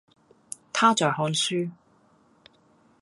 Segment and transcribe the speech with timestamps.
[0.73, 1.69] 他在看書